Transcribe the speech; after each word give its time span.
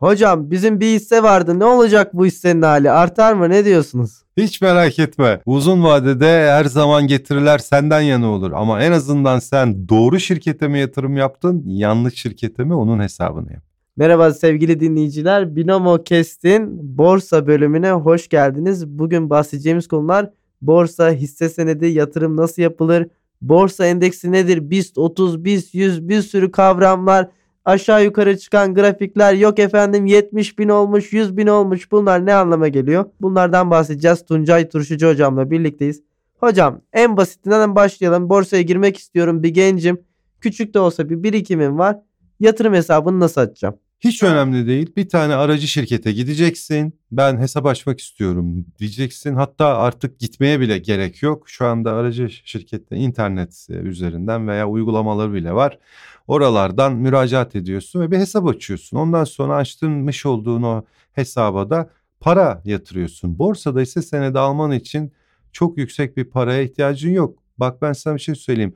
Hocam 0.00 0.50
bizim 0.50 0.80
bir 0.80 0.86
hisse 0.86 1.22
vardı. 1.22 1.58
Ne 1.58 1.64
olacak 1.64 2.14
bu 2.14 2.26
hissenin 2.26 2.62
hali? 2.62 2.90
Artar 2.90 3.32
mı? 3.32 3.50
Ne 3.50 3.64
diyorsunuz? 3.64 4.22
Hiç 4.36 4.60
merak 4.60 4.98
etme. 4.98 5.40
Uzun 5.46 5.84
vadede 5.84 6.50
her 6.50 6.64
zaman 6.64 7.06
getiriler 7.06 7.58
senden 7.58 8.00
yana 8.00 8.30
olur. 8.30 8.52
Ama 8.54 8.82
en 8.82 8.92
azından 8.92 9.38
sen 9.38 9.88
doğru 9.88 10.20
şirkete 10.20 10.68
mi 10.68 10.78
yatırım 10.78 11.16
yaptın, 11.16 11.62
yanlış 11.66 12.14
şirkete 12.14 12.64
mi 12.64 12.74
onun 12.74 13.00
hesabını 13.00 13.52
yap. 13.52 13.62
Merhaba 13.96 14.32
sevgili 14.32 14.80
dinleyiciler. 14.80 15.56
Binomo 15.56 16.02
Kest'in 16.04 16.98
borsa 16.98 17.46
bölümüne 17.46 17.90
hoş 17.90 18.28
geldiniz. 18.28 18.86
Bugün 18.86 19.30
bahsedeceğimiz 19.30 19.88
konular 19.88 20.30
borsa, 20.62 21.10
hisse 21.10 21.48
senedi, 21.48 21.86
yatırım 21.86 22.36
nasıl 22.36 22.62
yapılır, 22.62 23.06
borsa 23.42 23.86
endeksi 23.86 24.32
nedir, 24.32 24.70
BIST 24.70 24.98
30, 24.98 25.44
BIST 25.44 25.74
100 25.74 26.08
bir 26.08 26.22
sürü 26.22 26.50
kavramlar, 26.50 27.28
aşağı 27.70 28.04
yukarı 28.04 28.38
çıkan 28.38 28.74
grafikler 28.74 29.34
yok 29.34 29.58
efendim 29.58 30.06
70 30.06 30.58
bin 30.58 30.68
olmuş 30.68 31.12
100 31.12 31.36
bin 31.36 31.46
olmuş 31.46 31.92
bunlar 31.92 32.26
ne 32.26 32.34
anlama 32.34 32.68
geliyor? 32.68 33.04
Bunlardan 33.20 33.70
bahsedeceğiz. 33.70 34.24
Tuncay 34.24 34.68
Turşucu 34.68 35.08
hocamla 35.08 35.50
birlikteyiz. 35.50 36.02
Hocam 36.40 36.80
en 36.92 37.16
basitinden 37.16 37.74
başlayalım. 37.74 38.28
Borsaya 38.28 38.62
girmek 38.62 38.98
istiyorum 38.98 39.42
bir 39.42 39.48
gencim. 39.48 40.00
Küçük 40.40 40.74
de 40.74 40.80
olsa 40.80 41.10
bir 41.10 41.22
birikimim 41.22 41.78
var. 41.78 41.98
Yatırım 42.40 42.74
hesabını 42.74 43.20
nasıl 43.20 43.40
açacağım? 43.40 43.78
Hiç 44.00 44.22
önemli 44.22 44.66
değil. 44.66 44.92
Bir 44.96 45.08
tane 45.08 45.34
aracı 45.34 45.68
şirkete 45.68 46.12
gideceksin. 46.12 47.00
Ben 47.12 47.38
hesap 47.38 47.66
açmak 47.66 48.00
istiyorum 48.00 48.66
diyeceksin. 48.78 49.34
Hatta 49.34 49.66
artık 49.78 50.18
gitmeye 50.18 50.60
bile 50.60 50.78
gerek 50.78 51.22
yok. 51.22 51.48
Şu 51.48 51.66
anda 51.66 51.92
aracı 51.92 52.30
şirkette 52.30 52.96
internet 52.96 53.66
üzerinden 53.70 54.48
veya 54.48 54.68
uygulamaları 54.68 55.32
bile 55.32 55.52
var. 55.52 55.78
Oralardan 56.26 56.92
müracaat 56.96 57.56
ediyorsun 57.56 58.00
ve 58.00 58.10
bir 58.10 58.16
hesap 58.16 58.46
açıyorsun. 58.46 58.96
Ondan 58.96 59.24
sonra 59.24 59.56
açtırmış 59.56 60.26
olduğun 60.26 60.62
o 60.62 60.84
hesaba 61.12 61.70
da 61.70 61.90
para 62.20 62.62
yatırıyorsun. 62.64 63.38
Borsada 63.38 63.82
ise 63.82 64.02
senedi 64.02 64.38
alman 64.38 64.72
için 64.72 65.12
çok 65.52 65.78
yüksek 65.78 66.16
bir 66.16 66.24
paraya 66.24 66.62
ihtiyacın 66.62 67.10
yok. 67.10 67.38
Bak 67.58 67.82
ben 67.82 67.92
sana 67.92 68.14
bir 68.14 68.20
şey 68.20 68.34
söyleyeyim. 68.34 68.74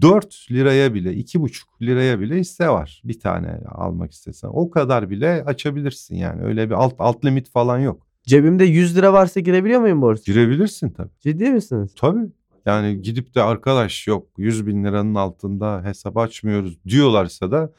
4 0.00 0.46
liraya 0.50 0.94
bile 0.94 1.14
2,5 1.14 1.62
liraya 1.82 2.20
bile 2.20 2.36
hisse 2.38 2.68
var. 2.68 3.02
Bir 3.04 3.20
tane 3.20 3.60
almak 3.68 4.12
istesen. 4.12 4.48
O 4.52 4.70
kadar 4.70 5.10
bile 5.10 5.44
açabilirsin 5.46 6.16
yani. 6.16 6.42
Öyle 6.42 6.70
bir 6.70 6.74
alt 6.74 6.94
alt 6.98 7.24
limit 7.24 7.50
falan 7.50 7.78
yok. 7.78 8.06
Cebimde 8.22 8.64
100 8.64 8.96
lira 8.96 9.12
varsa 9.12 9.40
girebiliyor 9.40 9.80
muyum 9.80 10.02
borsaya? 10.02 10.34
Girebilirsin 10.34 10.90
tabii. 10.90 11.10
Ciddi 11.20 11.50
misiniz? 11.50 11.94
Tabii. 11.96 12.26
Yani 12.66 13.02
gidip 13.02 13.34
de 13.34 13.42
arkadaş 13.42 14.06
yok 14.06 14.28
100 14.38 14.66
bin 14.66 14.84
liranın 14.84 15.14
altında 15.14 15.84
hesap 15.84 16.16
açmıyoruz 16.16 16.84
diyorlarsa 16.84 17.50
da 17.50 17.72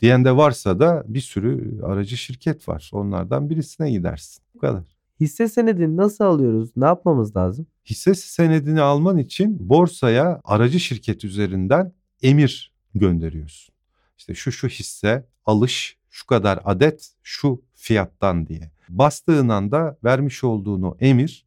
diyen 0.00 0.24
de 0.24 0.36
varsa 0.36 0.80
da 0.80 1.04
bir 1.06 1.20
sürü 1.20 1.82
aracı 1.82 2.16
şirket 2.16 2.68
var. 2.68 2.90
Onlardan 2.92 3.50
birisine 3.50 3.90
gidersin. 3.90 4.42
Bu 4.54 4.58
kadar. 4.58 4.97
Hisse 5.20 5.48
senedini 5.48 5.96
nasıl 5.96 6.24
alıyoruz? 6.24 6.70
Ne 6.76 6.84
yapmamız 6.84 7.36
lazım? 7.36 7.66
Hisse 7.84 8.14
senedini 8.14 8.80
alman 8.80 9.18
için 9.18 9.68
borsaya 9.68 10.40
aracı 10.44 10.80
şirket 10.80 11.24
üzerinden 11.24 11.92
emir 12.22 12.72
gönderiyorsun. 12.94 13.74
İşte 14.18 14.34
şu 14.34 14.52
şu 14.52 14.68
hisse 14.68 15.26
alış 15.46 15.98
şu 16.10 16.26
kadar 16.26 16.60
adet 16.64 17.12
şu 17.22 17.62
fiyattan 17.74 18.46
diye. 18.46 18.70
Bastığın 18.88 19.48
anda 19.48 19.98
vermiş 20.04 20.44
olduğun 20.44 20.82
o 20.82 20.96
emir 21.00 21.44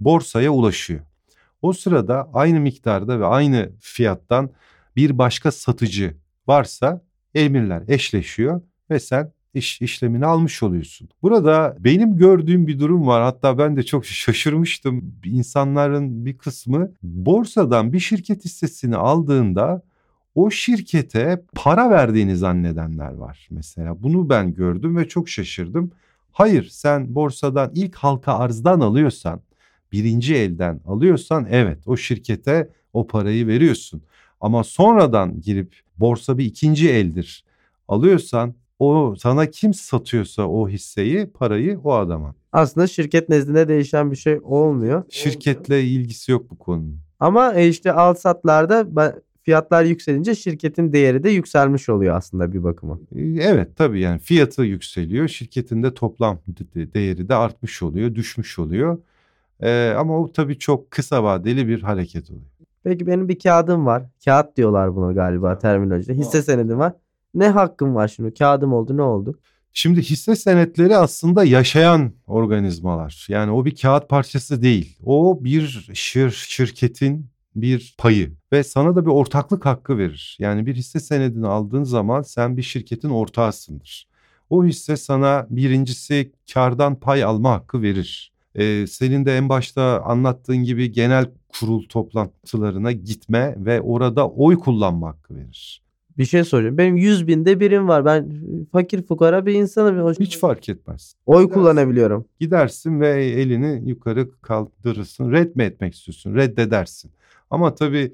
borsaya 0.00 0.50
ulaşıyor. 0.50 1.00
O 1.62 1.72
sırada 1.72 2.30
aynı 2.32 2.60
miktarda 2.60 3.20
ve 3.20 3.26
aynı 3.26 3.70
fiyattan 3.80 4.50
bir 4.96 5.18
başka 5.18 5.50
satıcı 5.52 6.16
varsa 6.46 7.04
emirler 7.34 7.82
eşleşiyor 7.88 8.62
ve 8.90 9.00
sen 9.00 9.32
iş 9.54 9.80
işlemini 9.80 10.26
almış 10.26 10.62
oluyorsun. 10.62 11.08
Burada 11.22 11.76
benim 11.80 12.16
gördüğüm 12.16 12.66
bir 12.66 12.78
durum 12.78 13.06
var. 13.06 13.22
Hatta 13.22 13.58
ben 13.58 13.76
de 13.76 13.82
çok 13.82 14.06
şaşırmıştım. 14.06 15.14
İnsanların 15.24 16.26
bir 16.26 16.38
kısmı 16.38 16.92
borsadan 17.02 17.92
bir 17.92 18.00
şirket 18.00 18.44
hissesini 18.44 18.96
aldığında 18.96 19.82
o 20.34 20.50
şirkete 20.50 21.42
para 21.54 21.90
verdiğini 21.90 22.36
zannedenler 22.36 23.12
var 23.12 23.48
mesela. 23.50 24.02
Bunu 24.02 24.28
ben 24.28 24.54
gördüm 24.54 24.96
ve 24.96 25.08
çok 25.08 25.28
şaşırdım. 25.28 25.90
Hayır 26.32 26.68
sen 26.70 27.14
borsadan 27.14 27.70
ilk 27.74 27.94
halka 27.94 28.32
arzdan 28.32 28.80
alıyorsan 28.80 29.40
birinci 29.92 30.34
elden 30.34 30.80
alıyorsan 30.86 31.46
evet 31.50 31.78
o 31.86 31.96
şirkete 31.96 32.70
o 32.92 33.06
parayı 33.06 33.46
veriyorsun. 33.46 34.02
Ama 34.40 34.64
sonradan 34.64 35.40
girip 35.40 35.80
borsa 35.96 36.38
bir 36.38 36.44
ikinci 36.44 36.90
eldir 36.90 37.44
alıyorsan 37.88 38.54
o 38.78 39.14
sana 39.18 39.46
kim 39.46 39.74
satıyorsa 39.74 40.42
o 40.42 40.68
hisseyi 40.68 41.26
parayı 41.26 41.80
o 41.84 41.92
adama. 41.92 42.34
Aslında 42.52 42.86
şirket 42.86 43.28
nezdinde 43.28 43.68
değişen 43.68 44.10
bir 44.10 44.16
şey 44.16 44.40
olmuyor. 44.42 45.02
Şirketle 45.10 45.82
ilgisi 45.82 46.32
yok 46.32 46.50
bu 46.50 46.58
konunun. 46.58 46.98
Ama 47.20 47.54
e, 47.54 47.68
işte 47.68 47.92
al 47.92 48.14
satlarda 48.14 48.86
fiyatlar 49.42 49.84
yükselince 49.84 50.34
şirketin 50.34 50.92
değeri 50.92 51.22
de 51.22 51.30
yükselmiş 51.30 51.88
oluyor 51.88 52.16
aslında 52.16 52.52
bir 52.52 52.64
bakıma. 52.64 52.98
E, 53.14 53.20
evet 53.22 53.76
tabii 53.76 54.00
yani 54.00 54.18
fiyatı 54.18 54.62
yükseliyor. 54.62 55.28
Şirketin 55.28 55.82
de 55.82 55.94
toplam 55.94 56.38
değeri 56.94 57.28
de 57.28 57.34
artmış 57.34 57.82
oluyor, 57.82 58.14
düşmüş 58.14 58.58
oluyor. 58.58 58.98
Ee, 59.60 59.94
ama 59.98 60.18
o 60.18 60.32
tabii 60.32 60.58
çok 60.58 60.90
kısa 60.90 61.24
vadeli 61.24 61.68
bir 61.68 61.82
hareket 61.82 62.30
oluyor. 62.30 62.44
Peki 62.84 63.06
benim 63.06 63.28
bir 63.28 63.38
kağıdım 63.38 63.86
var. 63.86 64.02
Kağıt 64.24 64.56
diyorlar 64.56 64.96
buna 64.96 65.12
galiba 65.12 65.58
terminolojide. 65.58 66.14
Hisse 66.14 66.42
senedim 66.42 66.78
var. 66.78 66.92
Ne 67.34 67.48
hakkım 67.48 67.94
var 67.94 68.08
şimdi? 68.08 68.34
Kağıdım 68.34 68.72
oldu 68.72 68.96
ne 68.96 69.02
oldu? 69.02 69.38
Şimdi 69.72 70.02
hisse 70.02 70.36
senetleri 70.36 70.96
aslında 70.96 71.44
yaşayan 71.44 72.12
organizmalar. 72.26 73.26
Yani 73.28 73.50
o 73.50 73.64
bir 73.64 73.76
kağıt 73.76 74.08
parçası 74.08 74.62
değil. 74.62 74.98
O 75.04 75.38
bir 75.44 75.90
şir 75.94 76.30
şirketin 76.30 77.26
bir 77.56 77.94
payı 77.98 78.32
ve 78.52 78.64
sana 78.64 78.96
da 78.96 79.06
bir 79.06 79.10
ortaklık 79.10 79.66
hakkı 79.66 79.98
verir. 79.98 80.36
Yani 80.40 80.66
bir 80.66 80.74
hisse 80.74 81.00
senedini 81.00 81.46
aldığın 81.46 81.84
zaman 81.84 82.22
sen 82.22 82.56
bir 82.56 82.62
şirketin 82.62 83.10
ortağısındır. 83.10 84.08
O 84.50 84.64
hisse 84.64 84.96
sana 84.96 85.46
birincisi 85.50 86.32
kardan 86.54 87.00
pay 87.00 87.24
alma 87.24 87.52
hakkı 87.52 87.82
verir. 87.82 88.32
Ee, 88.54 88.86
senin 88.86 89.26
de 89.26 89.36
en 89.36 89.48
başta 89.48 90.02
anlattığın 90.04 90.64
gibi 90.64 90.92
genel 90.92 91.30
kurul 91.48 91.82
toplantılarına 91.88 92.92
gitme 92.92 93.54
ve 93.58 93.80
orada 93.80 94.28
oy 94.28 94.58
kullanma 94.58 95.08
hakkı 95.08 95.36
verir. 95.36 95.87
Bir 96.18 96.24
şey 96.24 96.44
soracağım. 96.44 96.78
Benim 96.78 96.96
100 96.96 97.26
binde 97.26 97.60
birim 97.60 97.88
var. 97.88 98.04
Ben 98.04 98.30
fakir 98.72 99.02
fukara 99.02 99.46
bir 99.46 99.54
insanım. 99.54 100.12
Hiç 100.20 100.38
fark 100.38 100.68
etmez. 100.68 101.14
Oy 101.26 101.42
Gidersin. 101.42 101.60
kullanabiliyorum. 101.60 102.24
Gidersin 102.40 103.00
ve 103.00 103.24
elini 103.24 103.88
yukarı 103.88 104.40
kaldırırsın. 104.42 105.32
Red 105.32 105.56
mi 105.56 105.62
etmek 105.62 105.94
istiyorsun? 105.94 106.34
Reddedersin. 106.34 107.10
Ama 107.50 107.74
tabii 107.74 108.12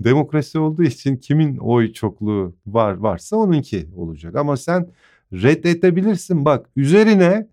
demokrasi 0.00 0.58
olduğu 0.58 0.82
için 0.82 1.16
kimin 1.16 1.56
oy 1.56 1.92
çokluğu 1.92 2.54
var 2.66 2.92
varsa 2.92 3.36
onunki 3.36 3.88
olacak. 3.96 4.36
Ama 4.36 4.56
sen 4.56 4.88
reddedebilirsin. 5.32 6.44
Bak 6.44 6.66
üzerine 6.76 7.46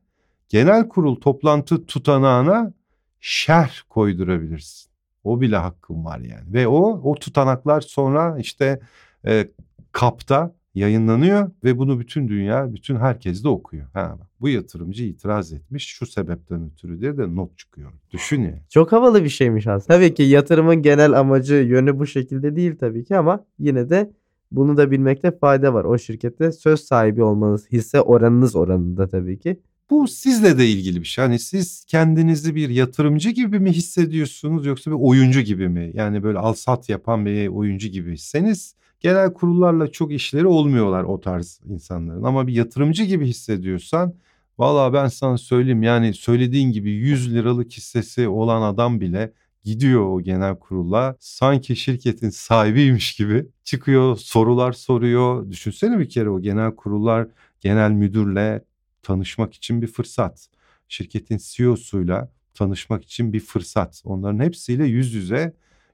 genel 0.50 0.88
kurul 0.90 1.16
toplantı 1.16 1.86
tutanağına 1.86 2.74
şerh 3.20 3.74
koydurabilirsin. 3.90 4.90
O 5.24 5.42
bile 5.42 5.58
hakkın 5.58 6.06
var 6.06 6.20
yani. 6.20 6.54
Ve 6.54 6.68
o 6.68 7.02
o 7.04 7.16
tutanaklar 7.16 7.82
sonra 7.82 8.38
işte 8.40 8.80
e, 9.28 9.48
kapta 9.94 10.56
yayınlanıyor 10.76 11.52
ve 11.64 11.78
bunu 11.78 12.00
bütün 12.00 12.28
dünya, 12.28 12.74
bütün 12.74 12.96
herkes 12.96 13.44
de 13.44 13.48
okuyor. 13.48 13.86
Ha, 13.94 14.18
bu 14.42 14.50
yatırımcı 14.50 15.04
itiraz 15.04 15.54
etmiş 15.54 15.88
şu 15.88 16.06
sebepten 16.06 16.72
ötürü 16.72 17.02
diye 17.02 17.18
de 17.18 17.36
not 17.36 17.58
çıkıyor. 17.58 17.92
Düşün 18.12 18.42
ya. 18.42 18.60
Çok 18.70 18.92
havalı 18.92 19.24
bir 19.24 19.30
şeymiş 19.30 19.68
aslında. 19.68 19.98
Tabii 19.98 20.14
ki 20.14 20.24
yatırımın 20.24 20.82
genel 20.82 21.20
amacı 21.20 21.56
yönü 21.56 22.00
bu 22.00 22.08
şekilde 22.08 22.56
değil 22.56 22.76
tabii 22.80 23.04
ki 23.04 23.18
ama 23.18 23.46
yine 23.60 23.90
de 23.90 24.12
bunu 24.52 24.78
da 24.78 24.92
bilmekte 24.92 25.32
fayda 25.32 25.74
var. 25.74 25.86
O 25.86 25.98
şirkette 25.98 26.52
söz 26.52 26.80
sahibi 26.80 27.24
olmanız, 27.24 27.72
hisse 27.72 28.02
oranınız 28.02 28.56
oranında 28.56 29.08
tabii 29.08 29.40
ki. 29.40 29.60
Bu 29.90 30.08
sizle 30.08 30.58
de 30.58 30.68
ilgili 30.68 31.00
bir 31.00 31.06
şey. 31.06 31.26
Hani 31.26 31.40
siz 31.40 31.86
kendinizi 31.86 32.56
bir 32.56 32.70
yatırımcı 32.70 33.30
gibi 33.30 33.60
mi 33.60 33.72
hissediyorsunuz 33.72 34.66
yoksa 34.66 34.92
bir 34.92 34.98
oyuncu 35.00 35.42
gibi 35.42 35.70
mi? 35.70 35.92
Yani 35.94 36.24
böyle 36.24 36.40
al 36.40 36.54
sat 36.54 36.90
yapan 36.90 37.26
bir 37.26 37.48
oyuncu 37.48 37.88
gibiyseniz 37.88 38.76
genel 39.04 39.34
kurullarla 39.34 39.92
çok 39.92 40.14
işleri 40.14 40.48
olmuyorlar 40.48 41.04
o 41.04 41.22
tarz 41.22 41.62
insanların. 41.66 42.24
Ama 42.24 42.48
bir 42.48 42.54
yatırımcı 42.54 43.04
gibi 43.04 43.26
hissediyorsan 43.28 44.14
valla 44.58 44.94
ben 44.94 45.08
sana 45.08 45.38
söyleyeyim 45.38 45.84
yani 45.84 46.14
söylediğin 46.14 46.72
gibi 46.72 46.92
100 46.92 47.34
liralık 47.34 47.72
hissesi 47.72 48.28
olan 48.28 48.62
adam 48.62 49.02
bile 49.02 49.34
gidiyor 49.64 50.06
o 50.06 50.22
genel 50.22 50.56
kurula 50.60 51.16
sanki 51.20 51.76
şirketin 51.76 52.30
sahibiymiş 52.30 53.16
gibi 53.16 53.46
çıkıyor 53.64 54.18
sorular 54.18 54.72
soruyor. 54.72 55.52
Düşünsene 55.52 56.00
bir 56.00 56.10
kere 56.10 56.30
o 56.30 56.40
genel 56.42 56.76
kurullar 56.76 57.28
genel 57.62 57.92
müdürle 57.92 58.64
tanışmak 59.04 59.54
için 59.54 59.82
bir 59.82 59.88
fırsat. 59.88 60.48
Şirketin 60.88 61.40
CEO'suyla 61.44 62.32
tanışmak 62.54 63.04
için 63.04 63.34
bir 63.34 63.40
fırsat. 63.40 64.02
Onların 64.06 64.40
hepsiyle 64.40 64.86
yüz 64.86 65.14
yüze 65.14 65.54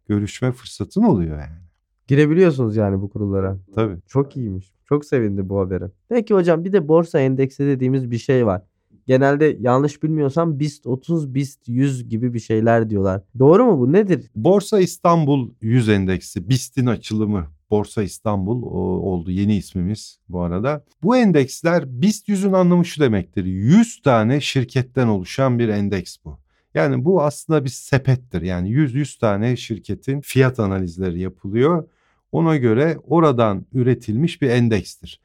görüşme 0.09 0.51
fırsatın 0.51 1.03
oluyor 1.03 1.39
yani. 1.39 1.69
Girebiliyorsunuz 2.09 2.75
yani 2.75 3.01
bu 3.01 3.09
kurullara. 3.09 3.57
Tabii. 3.75 3.95
Çok 4.07 4.38
iyiymiş. 4.38 4.71
Çok 4.85 5.06
sevindim 5.06 5.50
bu 5.50 5.59
habere. 5.59 5.91
Peki 6.09 6.33
hocam 6.33 6.63
bir 6.65 6.73
de 6.73 6.88
borsa 6.88 7.19
endeksi 7.19 7.65
dediğimiz 7.65 8.11
bir 8.11 8.17
şey 8.17 8.45
var. 8.45 8.61
Genelde 9.07 9.57
yanlış 9.59 10.03
bilmiyorsam 10.03 10.59
BIST 10.59 10.88
30, 10.88 11.33
BIST 11.33 11.67
100 11.67 12.09
gibi 12.09 12.33
bir 12.33 12.39
şeyler 12.39 12.89
diyorlar. 12.89 13.21
Doğru 13.39 13.65
mu 13.65 13.79
bu? 13.79 13.94
Nedir? 13.94 14.29
Borsa 14.35 14.79
İstanbul 14.79 15.51
100 15.61 15.89
endeksi, 15.89 16.50
BIST'in 16.50 16.85
açılımı 16.85 17.47
Borsa 17.69 18.03
İstanbul 18.03 18.63
oldu 19.03 19.31
yeni 19.31 19.56
ismimiz 19.56 20.19
bu 20.29 20.41
arada. 20.41 20.85
Bu 21.03 21.17
endeksler 21.17 22.01
BIST 22.01 22.29
100'ün 22.29 22.53
anlamı 22.53 22.85
şu 22.85 23.01
demektir. 23.01 23.45
100 23.45 24.01
tane 24.01 24.41
şirketten 24.41 25.07
oluşan 25.07 25.59
bir 25.59 25.69
endeks 25.69 26.17
bu. 26.25 26.39
Yani 26.73 27.06
bu 27.06 27.23
aslında 27.23 27.63
bir 27.63 27.69
sepettir. 27.69 28.41
Yani 28.41 28.69
100 28.69 28.95
100 28.95 29.17
tane 29.17 29.56
şirketin 29.57 30.21
fiyat 30.21 30.59
analizleri 30.59 31.19
yapılıyor. 31.19 31.88
Ona 32.31 32.58
göre 32.58 32.98
oradan 33.04 33.66
üretilmiş 33.74 34.42
bir 34.42 34.50
endekstir. 34.50 35.20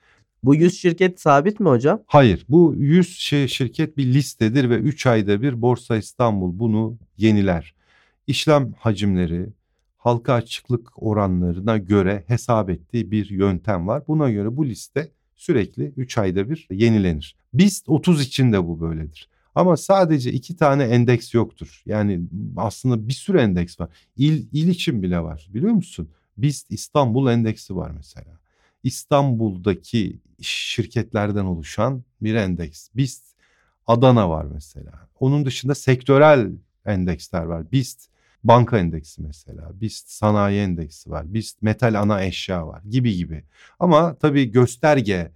Bu 0.44 0.54
100 0.54 0.80
şirket 0.80 1.20
sabit 1.20 1.60
mi 1.60 1.68
hocam? 1.68 2.02
Hayır. 2.06 2.46
Bu 2.48 2.74
100 2.76 3.18
şey, 3.18 3.48
şirket 3.48 3.96
bir 3.96 4.06
listedir 4.06 4.70
ve 4.70 4.76
3 4.76 5.06
ayda 5.06 5.42
bir 5.42 5.62
Borsa 5.62 5.96
İstanbul 5.96 6.58
bunu 6.58 6.96
yeniler. 7.16 7.74
İşlem 8.26 8.72
hacimleri, 8.78 9.46
halka 9.98 10.32
açıklık 10.32 11.02
oranlarına 11.02 11.78
göre 11.78 12.24
hesap 12.26 12.70
ettiği 12.70 13.10
bir 13.10 13.30
yöntem 13.30 13.88
var. 13.88 14.02
Buna 14.08 14.30
göre 14.30 14.56
bu 14.56 14.66
liste 14.66 15.10
sürekli 15.36 15.92
3 15.96 16.18
ayda 16.18 16.50
bir 16.50 16.68
yenilenir. 16.70 17.36
BIST 17.54 17.88
30 17.88 18.22
için 18.22 18.52
de 18.52 18.64
bu 18.64 18.80
böyledir. 18.80 19.28
Ama 19.54 19.76
sadece 19.76 20.32
iki 20.32 20.56
tane 20.56 20.84
endeks 20.84 21.34
yoktur. 21.34 21.82
Yani 21.86 22.20
aslında 22.56 23.08
bir 23.08 23.12
sürü 23.12 23.38
endeks 23.38 23.80
var. 23.80 23.88
İl, 24.16 24.46
il 24.52 24.68
için 24.68 25.02
bile 25.02 25.20
var 25.20 25.48
biliyor 25.54 25.72
musun? 25.72 26.08
BIST 26.36 26.70
İstanbul 26.70 27.30
endeksi 27.30 27.76
var 27.76 27.90
mesela. 27.90 28.38
İstanbul'daki 28.82 30.18
şirketlerden 30.40 31.44
oluşan 31.44 32.04
bir 32.20 32.34
endeks. 32.34 32.88
BIST 32.94 33.24
Adana 33.86 34.30
var 34.30 34.44
mesela. 34.44 35.08
Onun 35.20 35.46
dışında 35.46 35.74
sektörel 35.74 36.50
endeksler 36.86 37.42
var. 37.42 37.72
BIST 37.72 38.08
banka 38.44 38.78
endeksi 38.78 39.22
mesela. 39.22 39.80
BIST 39.80 40.10
sanayi 40.10 40.60
endeksi 40.60 41.10
var. 41.10 41.34
BIST 41.34 41.62
metal 41.62 42.00
ana 42.00 42.24
eşya 42.24 42.66
var 42.66 42.82
gibi 42.90 43.16
gibi. 43.16 43.44
Ama 43.78 44.14
tabii 44.14 44.50
gösterge 44.50 45.30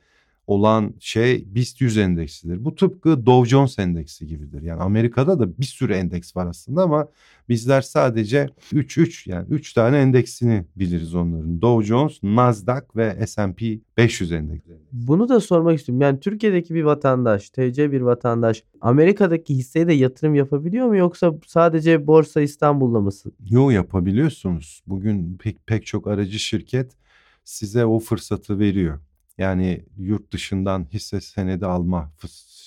olan 0.48 0.94
şey 1.00 1.44
BIST 1.54 1.80
100 1.80 1.98
endeksidir. 1.98 2.64
Bu 2.64 2.74
tıpkı 2.74 3.26
Dow 3.26 3.48
Jones 3.50 3.78
endeksi 3.78 4.26
gibidir. 4.26 4.62
Yani 4.62 4.82
Amerika'da 4.82 5.40
da 5.40 5.58
bir 5.58 5.64
sürü 5.64 5.92
endeks 5.92 6.36
var 6.36 6.46
aslında 6.46 6.82
ama 6.82 7.08
bizler 7.48 7.80
sadece 7.80 8.48
3 8.72 8.98
3 8.98 9.26
yani 9.26 9.46
3 9.50 9.72
tane 9.72 9.98
endeksini 9.98 10.64
biliriz 10.76 11.14
onların. 11.14 11.62
Dow 11.62 11.86
Jones, 11.86 12.22
Nasdaq 12.22 12.82
ve 12.96 13.26
S&P 13.26 13.78
500 13.96 14.32
endeksi. 14.32 14.72
Bunu 14.92 15.28
da 15.28 15.40
sormak 15.40 15.78
istiyorum. 15.78 16.00
Yani 16.00 16.20
Türkiye'deki 16.20 16.74
bir 16.74 16.82
vatandaş, 16.82 17.50
TC 17.50 17.92
bir 17.92 18.00
vatandaş 18.00 18.64
Amerika'daki 18.80 19.54
hisseye 19.54 19.88
de 19.88 19.92
yatırım 19.92 20.34
yapabiliyor 20.34 20.86
mu 20.86 20.96
yoksa 20.96 21.34
sadece 21.46 22.06
Borsa 22.06 22.40
İstanbul'da 22.40 23.00
mısın? 23.00 23.32
Yo 23.50 23.70
yapabiliyorsunuz. 23.70 24.82
Bugün 24.86 25.36
pek 25.36 25.66
pek 25.66 25.86
çok 25.86 26.06
aracı 26.06 26.38
şirket 26.38 26.92
size 27.44 27.86
o 27.86 27.98
fırsatı 27.98 28.58
veriyor. 28.58 28.98
Yani 29.38 29.84
yurt 29.98 30.32
dışından 30.32 30.86
hisse 30.92 31.20
senedi 31.20 31.66
alma 31.66 32.12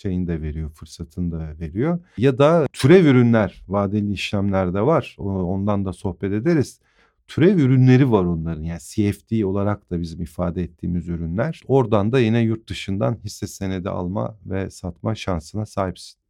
şeyini 0.01 0.27
de 0.27 0.41
veriyor, 0.41 0.69
fırsatını 0.69 1.31
da 1.31 1.59
veriyor. 1.59 1.99
Ya 2.17 2.37
da 2.37 2.67
türev 2.73 3.05
ürünler, 3.05 3.63
vadeli 3.67 4.13
işlemlerde 4.13 4.81
var. 4.81 5.15
Ondan 5.19 5.85
da 5.85 5.93
sohbet 5.93 6.33
ederiz. 6.33 6.79
Türev 7.27 7.57
ürünleri 7.57 8.11
var 8.11 8.23
onların. 8.25 8.63
Yani 8.63 8.79
CFD 8.79 9.43
olarak 9.43 9.91
da 9.91 10.01
bizim 10.01 10.21
ifade 10.21 10.63
ettiğimiz 10.63 11.07
ürünler. 11.07 11.61
Oradan 11.67 12.11
da 12.11 12.19
yine 12.19 12.39
yurt 12.39 12.69
dışından 12.69 13.17
hisse 13.23 13.47
senedi 13.47 13.89
alma 13.89 14.37
ve 14.45 14.69
satma 14.69 15.15
şansına 15.15 15.65
sahipsin. 15.65 16.21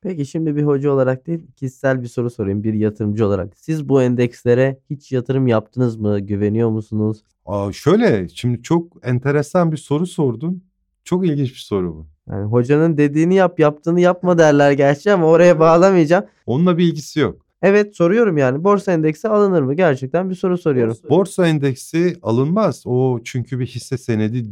Peki 0.00 0.26
şimdi 0.26 0.56
bir 0.56 0.62
hoca 0.62 0.90
olarak 0.90 1.26
değil 1.26 1.46
kişisel 1.56 2.02
bir 2.02 2.08
soru 2.08 2.30
sorayım 2.30 2.64
bir 2.64 2.74
yatırımcı 2.74 3.26
olarak. 3.26 3.56
Siz 3.56 3.88
bu 3.88 4.02
endekslere 4.02 4.78
hiç 4.90 5.12
yatırım 5.12 5.46
yaptınız 5.46 5.96
mı? 5.96 6.20
Güveniyor 6.20 6.70
musunuz? 6.70 7.22
Aa, 7.46 7.72
şöyle 7.72 8.28
şimdi 8.28 8.62
çok 8.62 8.96
enteresan 9.02 9.72
bir 9.72 9.76
soru 9.76 10.06
sordun. 10.06 10.64
Çok 11.04 11.26
ilginç 11.26 11.50
bir 11.50 11.58
soru 11.58 11.94
bu. 11.94 12.06
Yani 12.30 12.44
hocanın 12.44 12.96
dediğini 12.96 13.34
yap 13.34 13.60
yaptığını 13.60 14.00
yapma 14.00 14.38
derler 14.38 14.72
gerçi 14.72 15.12
ama 15.12 15.26
oraya 15.26 15.60
bağlamayacağım. 15.60 16.24
Onunla 16.46 16.78
bir 16.78 16.84
ilgisi 16.84 17.20
yok. 17.20 17.46
Evet 17.62 17.96
soruyorum 17.96 18.38
yani 18.38 18.64
borsa 18.64 18.92
endeksi 18.92 19.28
alınır 19.28 19.62
mı? 19.62 19.74
Gerçekten 19.74 20.30
bir 20.30 20.34
soru 20.34 20.58
soruyorum. 20.58 20.96
Borsa 21.10 21.46
endeksi 21.46 22.16
alınmaz. 22.22 22.82
O 22.86 23.20
çünkü 23.24 23.58
bir 23.58 23.66
hisse 23.66 23.98
senedi 23.98 24.44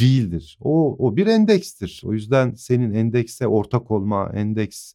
değildir. 0.00 0.58
O, 0.60 0.96
o 0.98 1.16
bir 1.16 1.26
endekstir. 1.26 2.02
O 2.04 2.12
yüzden 2.12 2.54
senin 2.54 2.94
endekse 2.94 3.46
ortak 3.46 3.90
olma, 3.90 4.30
endeks 4.34 4.94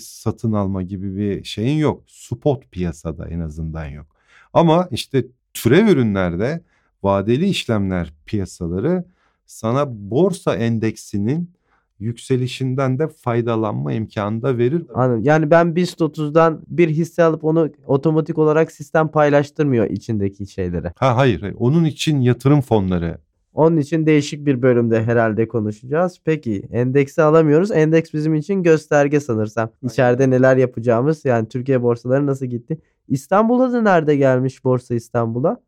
satın 0.00 0.52
alma 0.52 0.82
gibi 0.82 1.16
bir 1.16 1.44
şeyin 1.44 1.78
yok. 1.78 2.02
Spot 2.06 2.70
piyasada 2.70 3.28
en 3.28 3.40
azından 3.40 3.86
yok. 3.86 4.06
Ama 4.52 4.88
işte 4.90 5.26
türev 5.54 5.88
ürünlerde 5.88 6.60
vadeli 7.02 7.46
işlemler 7.46 8.12
piyasaları 8.26 9.04
sana 9.46 9.86
borsa 10.10 10.56
endeksinin 10.56 11.50
yükselişinden 11.98 12.98
de 12.98 13.08
faydalanma 13.08 13.92
imkanı 13.92 14.42
da 14.42 14.58
verir. 14.58 14.86
Anladım. 14.94 15.22
Yani 15.22 15.50
ben 15.50 15.76
BIST 15.76 16.00
30'dan 16.00 16.62
bir 16.66 16.88
hisse 16.88 17.22
alıp 17.22 17.44
onu 17.44 17.70
otomatik 17.86 18.38
olarak 18.38 18.72
sistem 18.72 19.08
paylaştırmıyor 19.08 19.90
içindeki 19.90 20.46
şeyleri. 20.46 20.92
Ha 20.96 21.16
hayır, 21.16 21.40
hayır. 21.40 21.56
Onun 21.58 21.84
için 21.84 22.20
yatırım 22.20 22.60
fonları 22.60 23.18
onun 23.58 23.76
için 23.76 24.06
değişik 24.06 24.46
bir 24.46 24.62
bölümde 24.62 25.02
herhalde 25.02 25.48
konuşacağız. 25.48 26.20
Peki 26.24 26.62
endeksi 26.72 27.22
alamıyoruz. 27.22 27.70
Endeks 27.70 28.12
bizim 28.14 28.34
için 28.34 28.62
gösterge 28.62 29.20
sanırsam. 29.20 29.70
İçeride 29.82 30.30
neler 30.30 30.56
yapacağımız 30.56 31.24
yani 31.24 31.48
Türkiye 31.48 31.82
borsaları 31.82 32.26
nasıl 32.26 32.46
gitti. 32.46 32.78
İstanbul'a 33.08 33.72
da 33.72 33.82
nerede 33.82 34.16
gelmiş 34.16 34.64
borsa 34.64 34.94
İstanbul'a? 34.94 35.60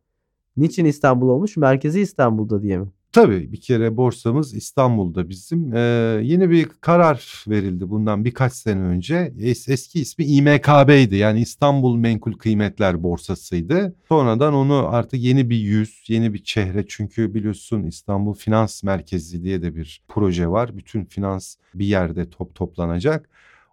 Niçin 0.60 0.84
İstanbul 0.84 1.28
olmuş? 1.28 1.56
Merkezi 1.56 2.00
İstanbul'da 2.00 2.62
diye 2.62 2.78
mi? 2.78 2.86
Tabii 3.12 3.52
bir 3.52 3.60
kere 3.60 3.96
borsamız 3.96 4.54
İstanbul'da 4.54 5.28
bizim. 5.28 5.74
Ee, 5.74 5.80
yeni 6.22 6.50
bir 6.50 6.68
karar 6.80 7.44
verildi 7.48 7.90
bundan 7.90 8.24
birkaç 8.24 8.52
sene 8.52 8.80
önce. 8.80 9.32
Es, 9.38 9.68
eski 9.68 10.00
ismi 10.00 10.24
İMKB'ydi 10.24 11.16
yani 11.16 11.40
İstanbul 11.40 11.96
Menkul 11.96 12.32
Kıymetler 12.32 13.02
Borsası'ydı. 13.02 13.94
Sonradan 14.08 14.54
onu 14.54 14.88
artık 14.88 15.20
yeni 15.20 15.50
bir 15.50 15.56
yüz, 15.56 16.04
yeni 16.08 16.34
bir 16.34 16.44
çehre. 16.44 16.84
Çünkü 16.88 17.34
biliyorsun 17.34 17.82
İstanbul 17.82 18.34
Finans 18.34 18.82
Merkezi 18.82 19.42
diye 19.42 19.62
de 19.62 19.74
bir 19.76 20.02
proje 20.08 20.48
var. 20.48 20.76
Bütün 20.76 21.04
finans 21.04 21.56
bir 21.74 21.86
yerde 21.86 22.30
top 22.30 22.54
toplanacak. 22.54 23.28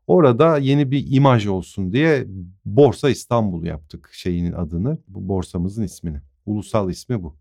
Orada 0.08 0.58
yeni 0.58 0.92
bir 0.92 1.06
imaj 1.10 1.48
olsun 1.48 1.92
diye 1.92 2.28
Borsa 2.66 3.10
İstanbul 3.10 3.66
yaptık 3.66 4.10
şeyinin 4.14 4.54
adını. 4.54 4.98
Bu 5.08 5.28
borsamızın 5.28 5.84
ismini. 5.84 6.22
Ulusal 6.48 6.90
ismi 6.90 7.24
bu. 7.24 7.36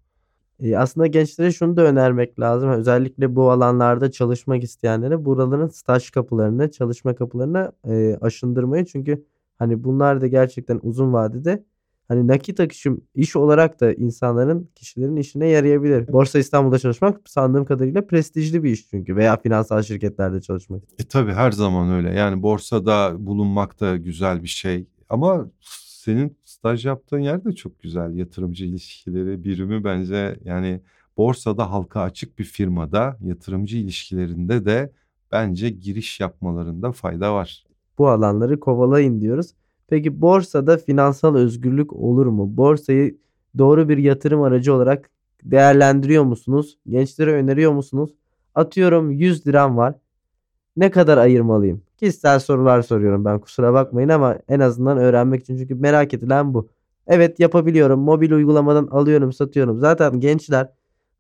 Eee, 0.61 0.77
aslında 0.77 1.07
gençlere 1.07 1.53
şunu 1.53 1.77
da 1.77 1.83
önermek 1.83 2.41
lazım. 2.41 2.71
Özellikle 2.71 3.37
bu 3.37 3.51
alanlarda 3.51 4.11
çalışmak 4.11 4.63
isteyenlere 4.65 5.25
buraların 5.25 5.69
staj 5.69 6.11
kapılarını, 6.11 6.71
çalışma 6.71 7.15
kapılarını, 7.15 7.73
eee, 7.87 8.19
aşındırmayı 8.21 8.85
çünkü, 8.85 9.25
hani, 9.59 9.85
bunlar 9.85 10.21
da 10.21 10.27
gerçekten 10.27 10.81
uzun 10.83 11.13
vadede, 11.13 11.65
hani, 12.09 12.29
nakit 12.29 12.61
akışı 12.61 12.91
iş 13.15 13.37
olarak 13.37 13.81
da 13.81 13.93
insanların, 13.93 14.69
kişilerin 14.75 15.17
işine 15.17 15.49
yarayabilir. 15.49 16.13
Borsa 16.13 16.39
İstanbul'da 16.39 16.79
çalışmak 16.79 17.21
sandığım 17.29 17.65
kadarıyla 17.65 18.07
prestijli 18.07 18.63
bir 18.65 18.71
iş 18.71 18.89
çünkü 18.91 19.17
veya 19.17 19.37
finansal 19.37 19.83
şirketlerde 19.83 20.41
çalışmak. 20.41 20.83
E, 20.99 21.05
tabii 21.09 21.33
her 21.33 21.53
zaman 21.53 21.91
öyle. 21.93 22.15
Yani 22.15 22.43
borsada 22.43 23.15
bulunmak 23.19 23.81
da 23.81 23.97
güzel 23.97 24.43
bir 24.43 24.49
şey 24.49 24.87
ama 25.09 25.51
senin 25.61 26.37
staj 26.57 26.87
yaptığın 26.87 27.19
yer 27.19 27.45
de 27.45 27.53
çok 27.53 27.83
güzel. 27.83 28.15
Yatırımcı 28.15 28.65
ilişkileri 28.65 29.45
birimi 29.45 29.85
bence 29.85 30.37
yani 30.45 30.81
borsada 31.17 31.71
halka 31.71 32.01
açık 32.01 32.39
bir 32.39 32.45
firmada 32.45 33.17
yatırımcı 33.21 33.77
ilişkilerinde 33.77 34.65
de 34.65 34.93
bence 35.33 35.71
giriş 35.71 36.21
yapmalarında 36.21 36.93
fayda 36.93 37.35
var. 37.35 37.65
Bu 37.99 38.09
alanları 38.09 38.61
kovalayın 38.61 39.21
diyoruz. 39.21 39.51
Peki 39.89 40.21
borsada 40.21 40.79
finansal 40.79 41.35
özgürlük 41.35 41.93
olur 41.93 42.27
mu? 42.27 42.57
Borsayı 42.57 43.17
doğru 43.59 43.89
bir 43.89 43.99
yatırım 43.99 44.43
aracı 44.43 44.75
olarak 44.75 45.11
değerlendiriyor 45.45 46.25
musunuz? 46.25 46.79
Gençlere 46.89 47.33
öneriyor 47.33 47.73
musunuz? 47.73 48.11
Atıyorum 48.55 49.11
100 49.11 49.47
liram 49.47 49.77
var. 49.77 49.95
Ne 50.77 50.91
kadar 50.91 51.19
ayırmalıyım? 51.19 51.83
Kişisel 51.97 52.39
sorular 52.39 52.83
soruyorum 52.83 53.25
ben 53.25 53.39
kusura 53.41 53.73
bakmayın 53.73 54.09
ama 54.09 54.39
en 54.49 54.61
azından 54.61 54.99
öğrenmek 54.99 55.41
için 55.43 55.57
çünkü 55.59 55.75
merak 55.75 56.15
edilen 56.15 56.55
bu. 56.55 56.69
Evet 57.07 57.41
yapabiliyorum. 57.41 58.01
Mobil 58.01 58.31
uygulamadan 58.33 58.87
alıyorum, 58.87 59.33
satıyorum. 59.33 59.81
Zaten 59.81 60.21
gençler 60.21 60.69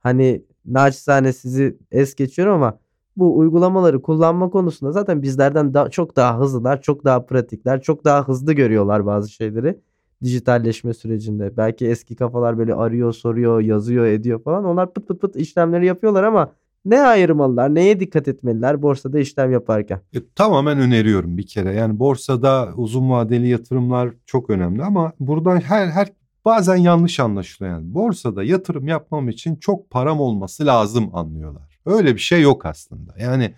hani 0.00 0.44
naçizane 0.66 1.32
sizi 1.32 1.78
es 1.92 2.14
geçiyorum 2.14 2.54
ama 2.54 2.78
bu 3.16 3.38
uygulamaları 3.38 4.02
kullanma 4.02 4.50
konusunda 4.50 4.92
zaten 4.92 5.22
bizlerden 5.22 5.74
daha, 5.74 5.90
çok 5.90 6.16
daha 6.16 6.38
hızlılar, 6.40 6.82
çok 6.82 7.04
daha 7.04 7.26
pratikler, 7.26 7.82
çok 7.82 8.04
daha 8.04 8.28
hızlı 8.28 8.52
görüyorlar 8.52 9.06
bazı 9.06 9.30
şeyleri. 9.30 9.80
dijitalleşme 10.24 10.94
sürecinde. 10.94 11.56
Belki 11.56 11.86
eski 11.86 12.16
kafalar 12.16 12.58
böyle 12.58 12.74
arıyor, 12.74 13.12
soruyor, 13.12 13.60
yazıyor, 13.60 14.06
ediyor 14.06 14.42
falan. 14.42 14.64
Onlar 14.64 14.92
pıt 14.92 15.08
pıt 15.08 15.20
pıt 15.20 15.36
işlemleri 15.36 15.86
yapıyorlar 15.86 16.24
ama 16.24 16.52
ne 16.86 17.00
ayırmalılar, 17.00 17.74
neye 17.74 18.00
dikkat 18.00 18.28
etmeliler 18.28 18.82
borsada 18.82 19.18
işlem 19.18 19.52
yaparken? 19.52 20.00
E, 20.14 20.18
tamamen 20.34 20.78
öneriyorum 20.78 21.38
bir 21.38 21.46
kere. 21.46 21.74
Yani 21.74 21.98
borsada 21.98 22.72
uzun 22.76 23.10
vadeli 23.10 23.48
yatırımlar 23.48 24.10
çok 24.26 24.50
önemli 24.50 24.84
ama 24.84 25.12
buradan 25.20 25.60
her 25.60 25.88
her 25.88 26.08
bazen 26.44 26.76
yanlış 26.76 27.20
anlaşılıyor 27.20 27.74
yani. 27.74 27.94
Borsada 27.94 28.44
yatırım 28.44 28.88
yapmam 28.88 29.28
için 29.28 29.56
çok 29.56 29.90
param 29.90 30.20
olması 30.20 30.66
lazım 30.66 31.10
anlıyorlar. 31.12 31.78
Öyle 31.86 32.14
bir 32.14 32.20
şey 32.20 32.42
yok 32.42 32.66
aslında. 32.66 33.14
Yani 33.18 33.54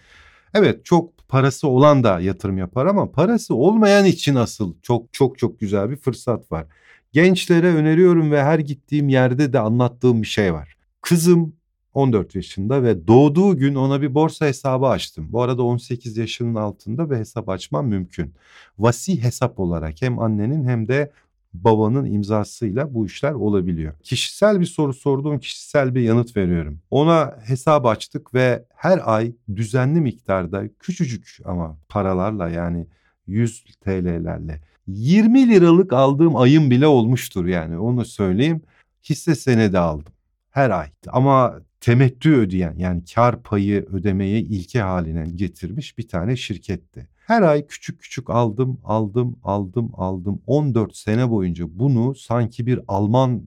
evet 0.54 0.84
çok 0.84 1.28
parası 1.28 1.68
olan 1.68 2.04
da 2.04 2.20
yatırım 2.20 2.58
yapar 2.58 2.86
ama 2.86 3.10
parası 3.10 3.54
olmayan 3.54 4.04
için 4.04 4.34
asıl 4.34 4.74
çok 4.82 5.12
çok 5.12 5.38
çok 5.38 5.60
güzel 5.60 5.90
bir 5.90 5.96
fırsat 5.96 6.52
var. 6.52 6.66
Gençlere 7.12 7.74
öneriyorum 7.74 8.30
ve 8.30 8.42
her 8.42 8.58
gittiğim 8.58 9.08
yerde 9.08 9.52
de 9.52 9.58
anlattığım 9.58 10.22
bir 10.22 10.26
şey 10.26 10.54
var. 10.54 10.76
Kızım 11.02 11.57
14 11.98 12.34
yaşında 12.34 12.82
ve 12.82 13.06
doğduğu 13.06 13.56
gün 13.56 13.74
ona 13.74 14.02
bir 14.02 14.14
borsa 14.14 14.46
hesabı 14.46 14.86
açtım. 14.86 15.28
Bu 15.32 15.42
arada 15.42 15.62
18 15.62 16.16
yaşının 16.16 16.54
altında 16.54 17.10
bir 17.10 17.16
hesap 17.16 17.48
açmam 17.48 17.86
mümkün. 17.86 18.34
Vasi 18.78 19.22
hesap 19.22 19.60
olarak 19.60 20.02
hem 20.02 20.18
annenin 20.18 20.64
hem 20.64 20.88
de 20.88 21.12
babanın 21.54 22.04
imzasıyla 22.04 22.94
bu 22.94 23.06
işler 23.06 23.32
olabiliyor. 23.32 23.94
Kişisel 24.02 24.60
bir 24.60 24.66
soru 24.66 24.94
sorduğum 24.94 25.38
kişisel 25.38 25.94
bir 25.94 26.00
yanıt 26.00 26.36
veriyorum. 26.36 26.80
Ona 26.90 27.38
hesap 27.44 27.86
açtık 27.86 28.34
ve 28.34 28.64
her 28.74 29.00
ay 29.04 29.32
düzenli 29.56 30.00
miktarda 30.00 30.68
küçücük 30.78 31.38
ama 31.44 31.78
paralarla 31.88 32.48
yani 32.48 32.86
100 33.26 33.64
TL'lerle 33.84 34.60
20 34.86 35.48
liralık 35.48 35.92
aldığım 35.92 36.36
ayım 36.36 36.70
bile 36.70 36.86
olmuştur 36.86 37.46
yani 37.46 37.78
onu 37.78 38.04
söyleyeyim. 38.04 38.62
Hisse 39.04 39.34
senedi 39.34 39.78
aldım 39.78 40.12
her 40.50 40.70
ay 40.70 40.88
ama 41.08 41.60
temettü 41.80 42.34
ödeyen 42.34 42.74
yani 42.78 43.02
kar 43.14 43.42
payı 43.42 43.86
ödemeyi 43.92 44.42
ilke 44.48 44.80
haline 44.80 45.30
getirmiş 45.34 45.98
bir 45.98 46.08
tane 46.08 46.36
şirketti. 46.36 47.08
Her 47.26 47.42
ay 47.42 47.66
küçük 47.66 48.00
küçük 48.00 48.30
aldım, 48.30 48.80
aldım, 48.84 49.36
aldım, 49.42 49.90
aldım. 49.94 50.42
14 50.46 50.96
sene 50.96 51.30
boyunca 51.30 51.64
bunu 51.78 52.14
sanki 52.14 52.66
bir 52.66 52.80
Alman 52.88 53.42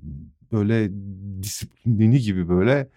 böyle 0.51 0.91
disiplinini 1.43 2.19
gibi 2.19 2.49
böyle 2.49 2.89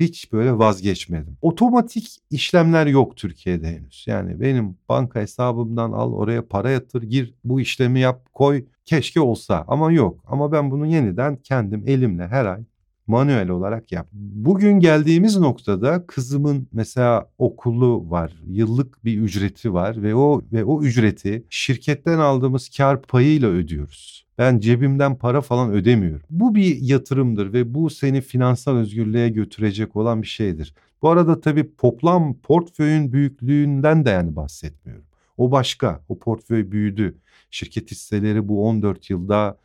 hiç 0.00 0.32
böyle 0.32 0.58
vazgeçmedim. 0.58 1.36
Otomatik 1.42 2.16
işlemler 2.30 2.86
yok 2.86 3.16
Türkiye'de 3.16 3.68
henüz. 3.68 4.04
Yani 4.06 4.40
benim 4.40 4.76
banka 4.88 5.20
hesabımdan 5.20 5.92
al 5.92 6.12
oraya 6.12 6.46
para 6.46 6.70
yatır 6.70 7.02
gir 7.02 7.34
bu 7.44 7.60
işlemi 7.60 8.00
yap 8.00 8.32
koy 8.32 8.64
keşke 8.84 9.20
olsa 9.20 9.64
ama 9.68 9.92
yok. 9.92 10.20
Ama 10.26 10.52
ben 10.52 10.70
bunu 10.70 10.86
yeniden 10.86 11.36
kendim 11.36 11.84
elimle 11.86 12.28
her 12.28 12.46
ay 12.46 12.64
manuel 13.06 13.48
olarak 13.48 13.92
yap. 13.92 14.08
Bugün 14.12 14.80
geldiğimiz 14.80 15.36
noktada 15.36 16.06
kızımın 16.06 16.68
mesela 16.72 17.30
okulu 17.38 18.10
var, 18.10 18.32
yıllık 18.46 19.04
bir 19.04 19.20
ücreti 19.20 19.74
var 19.74 20.02
ve 20.02 20.14
o 20.14 20.42
ve 20.52 20.64
o 20.64 20.82
ücreti 20.82 21.44
şirketten 21.50 22.18
aldığımız 22.18 22.68
kar 22.76 23.02
payıyla 23.02 23.48
ödüyoruz. 23.48 24.24
Ben 24.38 24.58
cebimden 24.58 25.18
para 25.18 25.40
falan 25.40 25.72
ödemiyorum. 25.72 26.26
Bu 26.30 26.54
bir 26.54 26.76
yatırımdır 26.80 27.52
ve 27.52 27.74
bu 27.74 27.90
seni 27.90 28.20
finansal 28.20 28.76
özgürlüğe 28.76 29.28
götürecek 29.28 29.96
olan 29.96 30.22
bir 30.22 30.26
şeydir. 30.26 30.74
Bu 31.02 31.10
arada 31.10 31.40
tabii 31.40 31.76
toplam 31.76 32.34
portföyün 32.34 33.12
büyüklüğünden 33.12 34.04
de 34.04 34.10
yani 34.10 34.36
bahsetmiyorum. 34.36 35.04
O 35.36 35.50
başka. 35.50 36.00
O 36.08 36.18
portföy 36.18 36.70
büyüdü. 36.70 37.18
Şirket 37.50 37.90
hisseleri 37.90 38.48
bu 38.48 38.66
14 38.68 39.10
yılda 39.10 39.58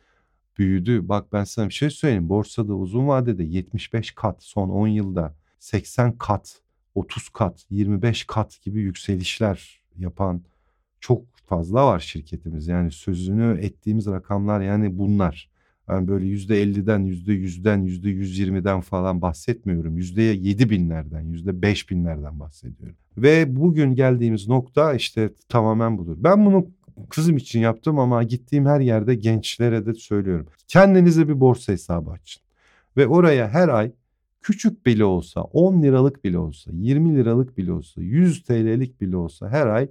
büyüdü. 0.58 1.08
Bak 1.08 1.32
ben 1.32 1.44
sana 1.44 1.68
bir 1.68 1.74
şey 1.74 1.90
söyleyeyim. 1.90 2.28
Borsada 2.28 2.74
uzun 2.74 3.08
vadede 3.08 3.44
75 3.44 4.10
kat 4.10 4.42
son 4.42 4.68
10 4.68 4.86
yılda 4.88 5.34
80 5.58 6.18
kat, 6.18 6.60
30 6.94 7.28
kat, 7.28 7.66
25 7.70 8.24
kat 8.24 8.62
gibi 8.62 8.80
yükselişler 8.80 9.82
yapan 9.98 10.42
çok 11.00 11.24
fazla 11.36 11.86
var 11.86 12.00
şirketimiz. 12.00 12.66
Yani 12.66 12.90
sözünü 12.90 13.58
ettiğimiz 13.60 14.06
rakamlar 14.06 14.60
yani 14.60 14.98
bunlar. 14.98 15.50
Yani 15.88 16.08
böyle 16.08 16.26
yüzde 16.26 16.62
50'den, 16.62 17.04
yüzde 17.04 17.32
100'den, 17.32 17.82
yüzde 17.82 18.08
120'den 18.08 18.80
falan 18.80 19.22
bahsetmiyorum. 19.22 19.96
Yüzde 19.96 20.22
yedi 20.22 20.70
binlerden, 20.70 21.20
yüzde 21.20 21.62
beş 21.62 21.90
binlerden 21.90 22.40
bahsediyorum. 22.40 22.96
Ve 23.16 23.56
bugün 23.56 23.94
geldiğimiz 23.94 24.48
nokta 24.48 24.94
işte 24.94 25.30
tamamen 25.48 25.98
budur. 25.98 26.16
Ben 26.18 26.46
bunu 26.46 26.66
kızım 27.08 27.36
için 27.36 27.60
yaptım 27.60 27.98
ama 27.98 28.22
gittiğim 28.22 28.66
her 28.66 28.80
yerde 28.80 29.14
gençlere 29.14 29.86
de 29.86 29.94
söylüyorum. 29.94 30.46
Kendinize 30.68 31.28
bir 31.28 31.40
borsa 31.40 31.72
hesabı 31.72 32.10
açın. 32.10 32.42
Ve 32.96 33.06
oraya 33.06 33.48
her 33.48 33.68
ay 33.68 33.92
küçük 34.42 34.86
bile 34.86 35.04
olsa 35.04 35.40
10 35.40 35.82
liralık 35.82 36.24
bile 36.24 36.38
olsa 36.38 36.70
20 36.74 37.16
liralık 37.16 37.58
bile 37.58 37.72
olsa 37.72 38.00
100 38.00 38.42
TL'lik 38.42 39.00
bile 39.00 39.16
olsa 39.16 39.48
her 39.48 39.66
ay 39.66 39.88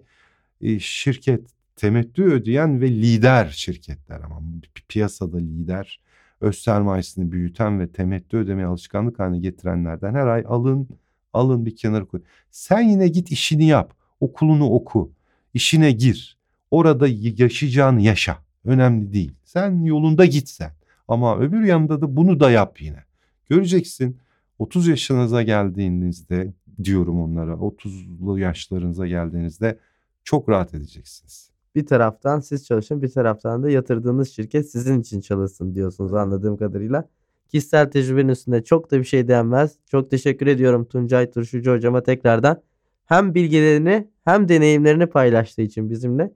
e, 0.62 0.80
şirket 0.80 1.48
temettü 1.76 2.24
ödeyen 2.24 2.82
ve 2.82 2.92
lider 2.92 3.48
şirketler 3.50 4.22
ama 4.22 4.42
piyasada 4.90 5.38
lider 5.38 6.00
öz 6.42 6.60
sermayesini 6.60 7.32
büyüten 7.32 7.80
ve 7.80 7.92
temettü 7.92 8.38
ödemeye 8.38 8.68
alışkanlık 8.68 9.20
haline 9.20 9.40
getirenlerden 9.40 10.14
her 10.14 10.28
ay 10.28 10.44
alın 10.48 10.88
alın 11.34 11.66
bir 11.66 11.76
kenara 11.76 12.06
koy. 12.06 12.22
Sen 12.52 12.82
yine 12.82 13.08
git 13.08 13.32
işini 13.32 13.66
yap 13.68 13.94
okulunu 14.20 14.70
oku 14.70 15.12
işine 15.54 15.92
gir 15.92 16.38
Orada 16.72 17.08
yaşayacağını 17.38 18.02
yaşa. 18.02 18.38
Önemli 18.66 19.14
değil. 19.14 19.32
Sen 19.44 19.84
yolunda 19.84 20.26
git 20.26 20.50
sen. 20.50 20.72
Ama 21.08 21.40
öbür 21.40 21.64
yanında 21.64 22.02
da 22.02 22.16
bunu 22.16 22.40
da 22.40 22.52
yap 22.52 22.82
yine. 22.82 23.04
Göreceksin 23.50 24.18
30 24.60 24.88
yaşınıza 24.88 25.42
geldiğinizde 25.44 26.54
diyorum 26.84 27.22
onlara 27.22 27.54
30'lu 27.54 28.40
yaşlarınıza 28.40 29.08
geldiğinizde 29.08 29.80
çok 30.24 30.50
rahat 30.50 30.74
edeceksiniz. 30.74 31.50
Bir 31.76 31.86
taraftan 31.86 32.40
siz 32.40 32.66
çalışın 32.66 33.02
bir 33.02 33.10
taraftan 33.10 33.64
da 33.64 33.70
yatırdığınız 33.70 34.30
şirket 34.30 34.72
sizin 34.72 35.02
için 35.02 35.22
çalışsın 35.22 35.76
diyorsunuz 35.76 36.14
anladığım 36.14 36.58
kadarıyla. 36.58 37.10
Kişisel 37.48 37.92
tecrübenin 37.92 38.30
üstünde 38.30 38.64
çok 38.64 38.92
da 38.92 39.00
bir 39.00 39.04
şey 39.04 39.28
denmez. 39.28 39.72
Çok 39.86 40.12
teşekkür 40.12 40.48
ediyorum 40.48 40.86
Tuncay 40.86 41.32
Turşucu 41.32 41.72
hocama 41.72 42.04
tekrardan. 42.04 42.62
Hem 43.06 43.36
bilgilerini 43.36 44.08
hem 44.26 44.50
deneyimlerini 44.50 45.06
paylaştığı 45.08 45.62
için 45.62 45.90
bizimle. 45.90 46.32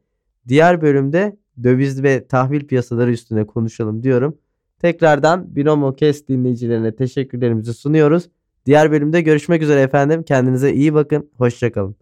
Diğer 0.47 0.81
bölümde 0.81 1.37
döviz 1.63 2.03
ve 2.03 2.27
tahvil 2.27 2.67
piyasaları 2.67 3.11
üstüne 3.11 3.47
konuşalım 3.47 4.03
diyorum. 4.03 4.37
Tekrardan 4.79 5.55
Binomo 5.55 5.95
Kes 5.95 6.27
dinleyicilerine 6.27 6.95
teşekkürlerimizi 6.95 7.73
sunuyoruz. 7.73 8.29
Diğer 8.65 8.91
bölümde 8.91 9.21
görüşmek 9.21 9.61
üzere 9.61 9.81
efendim. 9.81 10.23
Kendinize 10.23 10.73
iyi 10.73 10.93
bakın. 10.93 11.29
Hoşçakalın. 11.37 11.95